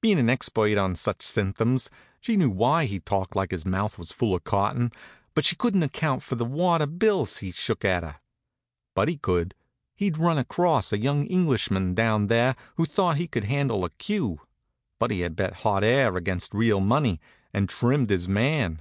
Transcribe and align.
Bein' 0.00 0.18
an 0.18 0.28
expert 0.28 0.76
on 0.76 0.96
such 0.96 1.22
symptoms, 1.22 1.88
she 2.20 2.36
knew 2.36 2.50
why 2.50 2.86
he 2.86 2.98
talked 2.98 3.36
like 3.36 3.52
his 3.52 3.64
mouth 3.64 3.96
was 3.96 4.10
full 4.10 4.34
of 4.34 4.42
cotton, 4.42 4.90
but 5.36 5.44
she 5.44 5.54
couldn't 5.54 5.84
account 5.84 6.20
for 6.24 6.34
the 6.34 6.44
wad 6.44 6.82
of 6.82 6.98
bills 6.98 7.36
he 7.36 7.52
shook 7.52 7.84
at 7.84 8.02
her. 8.02 8.16
Buddy 8.96 9.18
could. 9.18 9.54
He'd 9.94 10.18
run 10.18 10.36
across 10.36 10.92
a 10.92 10.98
young 10.98 11.26
Englishman 11.26 11.94
down 11.94 12.26
there 12.26 12.56
who 12.74 12.86
thought 12.86 13.18
he 13.18 13.28
could 13.28 13.44
handle 13.44 13.84
a 13.84 13.90
cue. 13.90 14.40
Buddy 14.98 15.20
had 15.22 15.36
bet 15.36 15.58
hot 15.62 15.84
air 15.84 16.16
against 16.16 16.54
real 16.54 16.80
money, 16.80 17.20
and 17.54 17.68
trimmed 17.68 18.10
his 18.10 18.26
man. 18.28 18.80